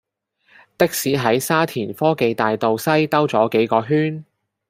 [0.79, 4.25] 的士喺沙田科技大道西兜左幾個圈